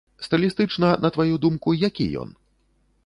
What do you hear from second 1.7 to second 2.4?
які ён?